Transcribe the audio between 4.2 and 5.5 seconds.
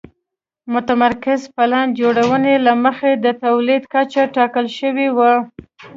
ټاکل شوې وه.